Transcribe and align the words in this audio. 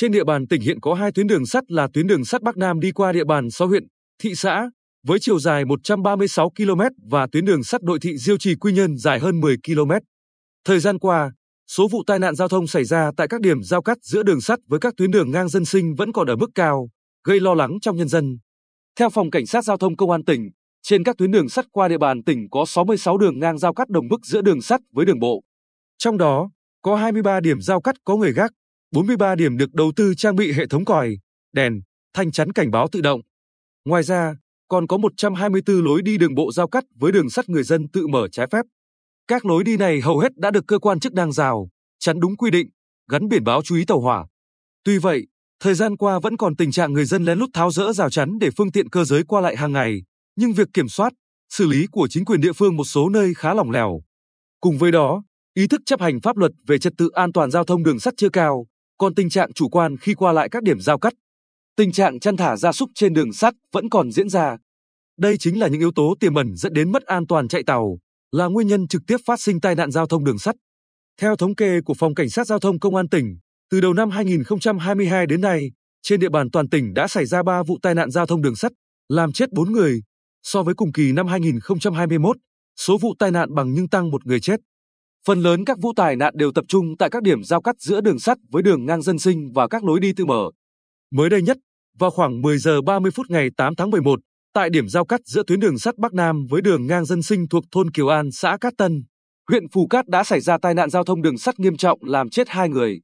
Trên 0.00 0.12
địa 0.12 0.24
bàn 0.24 0.46
tỉnh 0.46 0.60
hiện 0.60 0.80
có 0.80 0.94
hai 0.94 1.12
tuyến 1.12 1.26
đường 1.26 1.46
sắt 1.46 1.70
là 1.70 1.88
tuyến 1.92 2.06
đường 2.06 2.24
sắt 2.24 2.42
Bắc 2.42 2.56
Nam 2.56 2.80
đi 2.80 2.92
qua 2.92 3.12
địa 3.12 3.24
bàn 3.24 3.50
6 3.50 3.68
huyện, 3.68 3.86
thị 4.22 4.34
xã 4.34 4.70
với 5.06 5.18
chiều 5.18 5.38
dài 5.38 5.64
136 5.64 6.50
km 6.56 6.80
và 7.10 7.26
tuyến 7.32 7.44
đường 7.44 7.64
sắt 7.64 7.82
nội 7.82 7.98
thị 8.02 8.16
Diêu 8.16 8.36
Trì 8.38 8.54
Quy 8.54 8.72
Nhơn 8.72 8.96
dài 8.96 9.18
hơn 9.18 9.40
10 9.40 9.56
km. 9.66 9.90
Thời 10.64 10.80
gian 10.80 10.98
qua, 10.98 11.32
số 11.66 11.88
vụ 11.88 12.02
tai 12.06 12.18
nạn 12.18 12.34
giao 12.34 12.48
thông 12.48 12.66
xảy 12.66 12.84
ra 12.84 13.10
tại 13.16 13.28
các 13.28 13.40
điểm 13.40 13.62
giao 13.62 13.82
cắt 13.82 13.98
giữa 14.02 14.22
đường 14.22 14.40
sắt 14.40 14.58
với 14.68 14.80
các 14.80 14.94
tuyến 14.96 15.10
đường 15.10 15.30
ngang 15.30 15.48
dân 15.48 15.64
sinh 15.64 15.94
vẫn 15.94 16.12
còn 16.12 16.26
ở 16.26 16.36
mức 16.36 16.50
cao, 16.54 16.88
gây 17.24 17.40
lo 17.40 17.54
lắng 17.54 17.78
trong 17.82 17.96
nhân 17.96 18.08
dân. 18.08 18.38
Theo 18.98 19.10
Phòng 19.10 19.30
Cảnh 19.30 19.46
sát 19.46 19.64
Giao 19.64 19.76
thông 19.76 19.96
Công 19.96 20.10
an 20.10 20.24
tỉnh, 20.24 20.50
trên 20.82 21.04
các 21.04 21.16
tuyến 21.18 21.30
đường 21.30 21.48
sắt 21.48 21.64
qua 21.72 21.88
địa 21.88 21.98
bàn 21.98 22.22
tỉnh 22.22 22.46
có 22.50 22.64
66 22.66 23.18
đường 23.18 23.38
ngang 23.38 23.58
giao 23.58 23.74
cắt 23.74 23.88
đồng 23.88 24.08
mức 24.08 24.26
giữa 24.26 24.42
đường 24.42 24.62
sắt 24.62 24.80
với 24.92 25.06
đường 25.06 25.18
bộ. 25.18 25.42
Trong 25.98 26.18
đó, 26.18 26.50
có 26.82 26.96
23 26.96 27.40
điểm 27.40 27.60
giao 27.60 27.80
cắt 27.80 27.96
có 28.04 28.16
người 28.16 28.32
gác, 28.32 28.52
43 28.92 29.34
điểm 29.34 29.56
được 29.56 29.74
đầu 29.74 29.92
tư 29.96 30.14
trang 30.14 30.36
bị 30.36 30.52
hệ 30.52 30.66
thống 30.66 30.84
còi, 30.84 31.18
đèn, 31.52 31.80
thanh 32.14 32.32
chắn 32.32 32.52
cảnh 32.52 32.70
báo 32.70 32.88
tự 32.92 33.00
động. 33.00 33.20
Ngoài 33.84 34.02
ra, 34.02 34.34
còn 34.68 34.86
có 34.86 34.96
124 34.96 35.84
lối 35.84 36.02
đi 36.02 36.18
đường 36.18 36.34
bộ 36.34 36.52
giao 36.52 36.68
cắt 36.68 36.84
với 36.94 37.12
đường 37.12 37.30
sắt 37.30 37.48
người 37.48 37.62
dân 37.62 37.88
tự 37.88 38.06
mở 38.06 38.28
trái 38.32 38.46
phép. 38.52 38.62
Các 39.26 39.46
lối 39.46 39.64
đi 39.64 39.76
này 39.76 40.00
hầu 40.00 40.18
hết 40.18 40.36
đã 40.36 40.50
được 40.50 40.64
cơ 40.66 40.78
quan 40.78 41.00
chức 41.00 41.12
năng 41.12 41.32
rào, 41.32 41.68
chắn 41.98 42.20
đúng 42.20 42.36
quy 42.36 42.50
định, 42.50 42.68
gắn 43.10 43.28
biển 43.28 43.44
báo 43.44 43.62
chú 43.62 43.76
ý 43.76 43.84
tàu 43.84 44.00
hỏa. 44.00 44.26
Tuy 44.84 44.98
vậy, 44.98 45.26
thời 45.60 45.74
gian 45.74 45.96
qua 45.96 46.18
vẫn 46.18 46.36
còn 46.36 46.56
tình 46.56 46.72
trạng 46.72 46.92
người 46.92 47.04
dân 47.04 47.24
lén 47.24 47.38
lút 47.38 47.50
tháo 47.52 47.70
rỡ 47.70 47.92
rào 47.92 48.10
chắn 48.10 48.38
để 48.38 48.50
phương 48.56 48.72
tiện 48.72 48.88
cơ 48.88 49.04
giới 49.04 49.22
qua 49.24 49.40
lại 49.40 49.56
hàng 49.56 49.72
ngày, 49.72 50.02
nhưng 50.36 50.52
việc 50.52 50.68
kiểm 50.72 50.88
soát, 50.88 51.12
xử 51.50 51.66
lý 51.66 51.86
của 51.92 52.08
chính 52.10 52.24
quyền 52.24 52.40
địa 52.40 52.52
phương 52.52 52.76
một 52.76 52.84
số 52.84 53.08
nơi 53.08 53.34
khá 53.36 53.54
lỏng 53.54 53.70
lẻo. 53.70 54.00
Cùng 54.60 54.78
với 54.78 54.92
đó, 54.92 55.22
ý 55.54 55.66
thức 55.66 55.80
chấp 55.86 56.00
hành 56.00 56.20
pháp 56.20 56.36
luật 56.36 56.52
về 56.66 56.78
trật 56.78 56.92
tự 56.98 57.08
an 57.14 57.32
toàn 57.32 57.50
giao 57.50 57.64
thông 57.64 57.82
đường 57.82 58.00
sắt 58.00 58.14
chưa 58.16 58.28
cao, 58.28 58.66
còn 58.98 59.14
tình 59.14 59.30
trạng 59.30 59.52
chủ 59.52 59.68
quan 59.68 59.96
khi 59.96 60.14
qua 60.14 60.32
lại 60.32 60.48
các 60.48 60.62
điểm 60.62 60.80
giao 60.80 60.98
cắt. 60.98 61.12
Tình 61.76 61.92
trạng 61.92 62.20
chăn 62.20 62.36
thả 62.36 62.56
gia 62.56 62.72
súc 62.72 62.90
trên 62.94 63.12
đường 63.12 63.32
sắt 63.32 63.54
vẫn 63.72 63.88
còn 63.88 64.10
diễn 64.10 64.28
ra. 64.28 64.56
Đây 65.18 65.36
chính 65.38 65.60
là 65.60 65.68
những 65.68 65.80
yếu 65.80 65.92
tố 65.92 66.14
tiềm 66.20 66.34
ẩn 66.34 66.56
dẫn 66.56 66.72
đến 66.72 66.92
mất 66.92 67.02
an 67.02 67.26
toàn 67.26 67.48
chạy 67.48 67.62
tàu, 67.62 67.98
là 68.32 68.46
nguyên 68.46 68.66
nhân 68.66 68.88
trực 68.88 69.02
tiếp 69.06 69.16
phát 69.26 69.40
sinh 69.40 69.60
tai 69.60 69.74
nạn 69.74 69.90
giao 69.90 70.06
thông 70.06 70.24
đường 70.24 70.38
sắt. 70.38 70.56
Theo 71.20 71.36
thống 71.36 71.54
kê 71.54 71.80
của 71.80 71.94
Phòng 71.94 72.14
Cảnh 72.14 72.30
sát 72.30 72.46
Giao 72.46 72.58
thông 72.58 72.78
Công 72.78 72.94
an 72.94 73.08
tỉnh, 73.08 73.38
từ 73.70 73.80
đầu 73.80 73.92
năm 73.92 74.10
2022 74.10 75.26
đến 75.26 75.40
nay, 75.40 75.70
trên 76.02 76.20
địa 76.20 76.28
bàn 76.28 76.50
toàn 76.50 76.68
tỉnh 76.68 76.94
đã 76.94 77.08
xảy 77.08 77.26
ra 77.26 77.42
3 77.42 77.62
vụ 77.62 77.78
tai 77.82 77.94
nạn 77.94 78.10
giao 78.10 78.26
thông 78.26 78.42
đường 78.42 78.56
sắt, 78.56 78.72
làm 79.08 79.32
chết 79.32 79.52
4 79.52 79.72
người. 79.72 80.02
So 80.42 80.62
với 80.62 80.74
cùng 80.74 80.92
kỳ 80.92 81.12
năm 81.12 81.26
2021, 81.26 82.36
số 82.76 82.98
vụ 82.98 83.14
tai 83.18 83.30
nạn 83.30 83.54
bằng 83.54 83.72
nhưng 83.72 83.88
tăng 83.88 84.10
một 84.10 84.26
người 84.26 84.40
chết. 84.40 84.60
Phần 85.28 85.40
lớn 85.40 85.64
các 85.64 85.78
vụ 85.80 85.92
tai 85.96 86.16
nạn 86.16 86.34
đều 86.36 86.52
tập 86.52 86.64
trung 86.68 86.96
tại 86.98 87.10
các 87.10 87.22
điểm 87.22 87.44
giao 87.44 87.60
cắt 87.60 87.76
giữa 87.78 88.00
đường 88.00 88.18
sắt 88.18 88.38
với 88.50 88.62
đường 88.62 88.86
ngang 88.86 89.02
dân 89.02 89.18
sinh 89.18 89.52
và 89.54 89.68
các 89.68 89.84
lối 89.84 90.00
đi 90.00 90.12
tự 90.12 90.24
mở. 90.24 90.50
Mới 91.12 91.30
đây 91.30 91.42
nhất, 91.42 91.56
vào 91.98 92.10
khoảng 92.10 92.42
10 92.42 92.58
giờ 92.58 92.80
30 92.82 93.10
phút 93.10 93.26
ngày 93.28 93.48
8 93.56 93.74
tháng 93.76 93.90
11, 93.90 94.20
tại 94.52 94.70
điểm 94.70 94.88
giao 94.88 95.04
cắt 95.04 95.20
giữa 95.24 95.42
tuyến 95.46 95.60
đường 95.60 95.78
sắt 95.78 95.98
Bắc 95.98 96.14
Nam 96.14 96.46
với 96.50 96.62
đường 96.62 96.86
ngang 96.86 97.04
dân 97.04 97.22
sinh 97.22 97.48
thuộc 97.48 97.64
thôn 97.70 97.90
Kiều 97.90 98.08
An, 98.08 98.30
xã 98.32 98.56
Cát 98.60 98.72
Tân, 98.78 99.04
huyện 99.48 99.68
Phù 99.68 99.86
Cát 99.86 100.08
đã 100.08 100.24
xảy 100.24 100.40
ra 100.40 100.58
tai 100.58 100.74
nạn 100.74 100.90
giao 100.90 101.04
thông 101.04 101.22
đường 101.22 101.38
sắt 101.38 101.58
nghiêm 101.58 101.76
trọng 101.76 101.98
làm 102.02 102.28
chết 102.28 102.48
hai 102.48 102.68
người. 102.68 103.00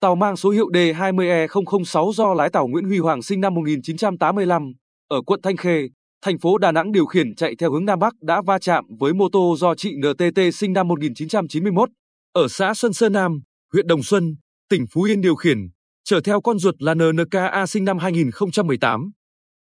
Tàu 0.00 0.14
mang 0.14 0.36
số 0.36 0.50
hiệu 0.50 0.66
D20E006 0.72 2.12
do 2.12 2.34
lái 2.34 2.50
tàu 2.50 2.66
Nguyễn 2.66 2.84
Huy 2.84 2.98
Hoàng 2.98 3.22
sinh 3.22 3.40
năm 3.40 3.54
1985 3.54 4.72
ở 5.08 5.22
quận 5.22 5.40
Thanh 5.42 5.56
Khê, 5.56 5.88
thành 6.22 6.38
phố 6.38 6.58
Đà 6.58 6.72
Nẵng 6.72 6.92
điều 6.92 7.06
khiển 7.06 7.34
chạy 7.34 7.54
theo 7.58 7.72
hướng 7.72 7.84
Nam 7.84 7.98
Bắc 7.98 8.14
đã 8.22 8.42
va 8.42 8.58
chạm 8.58 8.84
với 8.98 9.14
mô 9.14 9.28
tô 9.32 9.56
do 9.58 9.74
chị 9.74 9.96
NTT 9.96 10.40
sinh 10.54 10.72
năm 10.72 10.88
1991 10.88 11.88
ở 12.32 12.48
xã 12.48 12.74
Sơn 12.74 12.92
Sơn 12.92 13.12
Nam, 13.12 13.40
huyện 13.72 13.86
Đồng 13.86 14.02
Xuân, 14.02 14.36
tỉnh 14.68 14.84
Phú 14.92 15.02
Yên 15.02 15.20
điều 15.20 15.34
khiển, 15.34 15.58
chở 16.04 16.20
theo 16.24 16.40
con 16.40 16.58
ruột 16.58 16.74
là 16.78 16.94
NNKA 16.94 17.66
sinh 17.66 17.84
năm 17.84 17.98
2018. 17.98 19.10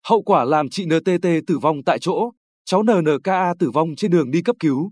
Hậu 0.07 0.21
quả 0.21 0.43
làm 0.43 0.69
chị 0.69 0.85
NTT 0.85 1.27
tử 1.47 1.57
vong 1.61 1.83
tại 1.85 1.99
chỗ, 1.99 2.31
cháu 2.65 2.83
NNKA 2.83 3.53
tử 3.59 3.71
vong 3.71 3.95
trên 3.95 4.11
đường 4.11 4.31
đi 4.31 4.41
cấp 4.41 4.55
cứu. 4.59 4.91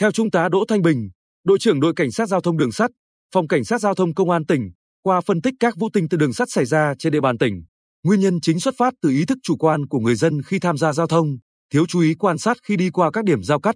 Theo 0.00 0.10
Trung 0.10 0.30
tá 0.30 0.48
Đỗ 0.48 0.64
Thanh 0.68 0.82
Bình, 0.82 1.10
đội 1.44 1.58
trưởng 1.58 1.80
đội 1.80 1.92
cảnh 1.96 2.10
sát 2.10 2.28
giao 2.28 2.40
thông 2.40 2.56
đường 2.56 2.72
sắt, 2.72 2.90
phòng 3.34 3.48
cảnh 3.48 3.64
sát 3.64 3.80
giao 3.80 3.94
thông 3.94 4.14
công 4.14 4.30
an 4.30 4.46
tỉnh, 4.46 4.70
qua 5.02 5.20
phân 5.20 5.42
tích 5.42 5.54
các 5.60 5.74
vụ 5.76 5.88
tình 5.92 6.08
từ 6.08 6.16
đường 6.16 6.32
sắt 6.32 6.50
xảy 6.50 6.64
ra 6.64 6.94
trên 6.98 7.12
địa 7.12 7.20
bàn 7.20 7.38
tỉnh, 7.38 7.64
nguyên 8.04 8.20
nhân 8.20 8.40
chính 8.40 8.60
xuất 8.60 8.74
phát 8.78 8.94
từ 9.02 9.08
ý 9.08 9.24
thức 9.24 9.38
chủ 9.42 9.56
quan 9.56 9.86
của 9.86 9.98
người 9.98 10.14
dân 10.14 10.42
khi 10.42 10.58
tham 10.58 10.76
gia 10.76 10.92
giao 10.92 11.06
thông, 11.06 11.36
thiếu 11.72 11.86
chú 11.86 12.00
ý 12.00 12.14
quan 12.14 12.38
sát 12.38 12.56
khi 12.62 12.76
đi 12.76 12.90
qua 12.90 13.10
các 13.10 13.24
điểm 13.24 13.42
giao 13.42 13.60
cắt. 13.60 13.74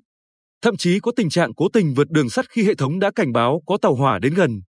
Thậm 0.62 0.76
chí 0.76 1.00
có 1.00 1.12
tình 1.16 1.30
trạng 1.30 1.54
cố 1.54 1.68
tình 1.72 1.94
vượt 1.94 2.10
đường 2.10 2.30
sắt 2.30 2.44
khi 2.50 2.64
hệ 2.64 2.74
thống 2.74 2.98
đã 2.98 3.10
cảnh 3.14 3.32
báo 3.32 3.62
có 3.66 3.78
tàu 3.82 3.94
hỏa 3.94 4.18
đến 4.18 4.34
gần. 4.34 4.60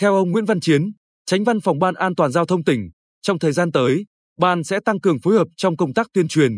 Theo 0.00 0.14
ông 0.14 0.30
Nguyễn 0.30 0.44
Văn 0.44 0.60
Chiến, 0.60 0.92
Tránh 1.26 1.44
Văn 1.44 1.60
phòng 1.60 1.78
Ban 1.78 1.94
An 1.94 2.14
toàn 2.14 2.32
giao 2.32 2.46
thông 2.46 2.64
tỉnh, 2.64 2.90
trong 3.22 3.38
thời 3.38 3.52
gian 3.52 3.72
tới, 3.72 4.04
ban 4.40 4.64
sẽ 4.64 4.80
tăng 4.84 5.00
cường 5.00 5.20
phối 5.20 5.34
hợp 5.34 5.48
trong 5.56 5.76
công 5.76 5.94
tác 5.94 6.06
tuyên 6.12 6.28
truyền, 6.28 6.52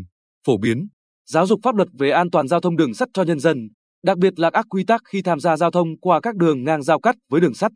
phổ 0.46 0.58
biến, 0.58 0.88
giáo 1.26 1.46
dục 1.46 1.60
pháp 1.62 1.74
luật 1.74 1.88
về 1.98 2.10
an 2.10 2.30
toàn 2.30 2.48
giao 2.48 2.60
thông 2.60 2.76
đường 2.76 2.94
sắt 2.94 3.08
cho 3.14 3.22
nhân 3.22 3.40
dân, 3.40 3.68
đặc 4.04 4.18
biệt 4.18 4.38
là 4.38 4.50
các 4.50 4.66
quy 4.68 4.84
tắc 4.84 5.00
khi 5.12 5.22
tham 5.22 5.40
gia 5.40 5.56
giao 5.56 5.70
thông 5.70 5.98
qua 6.00 6.20
các 6.20 6.36
đường 6.36 6.64
ngang 6.64 6.82
giao 6.82 7.00
cắt 7.00 7.16
với 7.30 7.40
đường 7.40 7.54
sắt. 7.54 7.72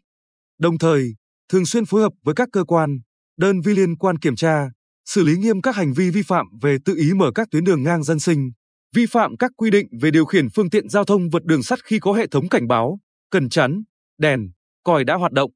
Đồng 0.59 0.79
thời, 0.79 1.15
thường 1.49 1.67
xuyên 1.67 1.85
phối 1.85 2.03
hợp 2.03 2.13
với 2.25 2.35
các 2.35 2.49
cơ 2.53 2.65
quan, 2.65 2.99
đơn 3.41 3.61
vị 3.61 3.75
liên 3.75 3.97
quan 3.97 4.19
kiểm 4.19 4.37
tra, 4.37 4.71
xử 5.09 5.25
lý 5.25 5.37
nghiêm 5.37 5.63
các 5.63 5.77
hành 5.77 5.93
vi 5.93 6.11
vi 6.11 6.23
phạm 6.23 6.47
về 6.63 6.77
tự 6.85 6.95
ý 6.97 7.13
mở 7.13 7.31
các 7.35 7.49
tuyến 7.51 7.65
đường 7.65 7.83
ngang 7.83 8.03
dân 8.03 8.19
sinh, 8.19 8.51
vi 8.97 9.07
phạm 9.07 9.37
các 9.37 9.51
quy 9.57 9.71
định 9.71 9.87
về 10.01 10.11
điều 10.11 10.25
khiển 10.25 10.49
phương 10.55 10.71
tiện 10.71 10.89
giao 10.89 11.05
thông 11.05 11.31
vượt 11.31 11.45
đường 11.45 11.63
sắt 11.63 11.79
khi 11.85 11.99
có 11.99 12.13
hệ 12.13 12.27
thống 12.27 12.49
cảnh 12.49 12.69
báo, 12.69 12.99
cần 13.31 13.49
chắn, 13.49 13.83
đèn, 14.19 14.41
còi 14.85 15.05
đã 15.05 15.15
hoạt 15.15 15.33
động. 15.33 15.51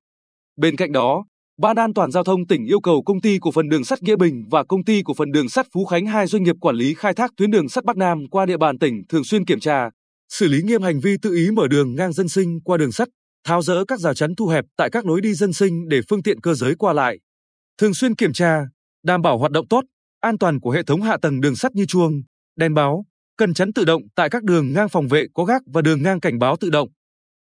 Bên 0.56 0.76
cạnh 0.76 0.92
đó, 0.92 1.24
Ban 1.58 1.76
An 1.76 1.94
toàn 1.94 2.10
giao 2.10 2.24
thông 2.24 2.46
tỉnh 2.46 2.64
yêu 2.66 2.80
cầu 2.80 3.02
công 3.06 3.20
ty 3.20 3.38
cổ 3.40 3.52
phần 3.52 3.68
đường 3.68 3.84
sắt 3.84 4.02
Nghĩa 4.02 4.16
Bình 4.16 4.44
và 4.50 4.64
công 4.64 4.84
ty 4.84 5.02
cổ 5.04 5.14
phần 5.14 5.30
đường 5.30 5.48
sắt 5.48 5.66
Phú 5.72 5.84
Khánh 5.84 6.06
hai 6.06 6.26
doanh 6.26 6.42
nghiệp 6.42 6.56
quản 6.60 6.76
lý 6.76 6.94
khai 6.94 7.14
thác 7.14 7.30
tuyến 7.36 7.50
đường 7.50 7.68
sắt 7.68 7.84
Bắc 7.84 7.96
Nam 7.96 8.18
qua 8.30 8.46
địa 8.46 8.56
bàn 8.56 8.78
tỉnh 8.78 9.02
thường 9.08 9.24
xuyên 9.24 9.44
kiểm 9.44 9.60
tra, 9.60 9.90
xử 10.28 10.48
lý 10.48 10.62
nghiêm 10.62 10.82
hành 10.82 11.00
vi 11.00 11.16
tự 11.22 11.34
ý 11.34 11.50
mở 11.50 11.68
đường 11.68 11.94
ngang 11.94 12.12
dân 12.12 12.28
sinh 12.28 12.60
qua 12.60 12.76
đường 12.76 12.92
sắt, 12.92 13.08
tháo 13.46 13.62
dỡ 13.62 13.84
các 13.84 14.00
rào 14.00 14.14
chắn 14.14 14.34
thu 14.34 14.46
hẹp 14.46 14.64
tại 14.76 14.90
các 14.90 15.06
lối 15.06 15.20
đi 15.20 15.34
dân 15.34 15.52
sinh 15.52 15.88
để 15.88 16.00
phương 16.08 16.22
tiện 16.22 16.40
cơ 16.40 16.54
giới 16.54 16.74
qua 16.74 16.92
lại. 16.92 17.18
Thường 17.78 17.94
xuyên 17.94 18.14
kiểm 18.14 18.32
tra, 18.32 18.62
đảm 19.02 19.22
bảo 19.22 19.38
hoạt 19.38 19.52
động 19.52 19.68
tốt, 19.68 19.84
an 20.20 20.38
toàn 20.38 20.60
của 20.60 20.70
hệ 20.70 20.82
thống 20.82 21.02
hạ 21.02 21.16
tầng 21.22 21.40
đường 21.40 21.56
sắt 21.56 21.74
như 21.74 21.86
chuông, 21.86 22.22
đèn 22.56 22.74
báo, 22.74 23.04
cần 23.36 23.54
chắn 23.54 23.72
tự 23.72 23.84
động 23.84 24.02
tại 24.14 24.30
các 24.30 24.42
đường 24.42 24.72
ngang 24.72 24.88
phòng 24.88 25.08
vệ 25.08 25.26
có 25.34 25.44
gác 25.44 25.62
và 25.66 25.82
đường 25.82 26.02
ngang 26.02 26.20
cảnh 26.20 26.38
báo 26.38 26.56
tự 26.56 26.70
động. 26.70 26.88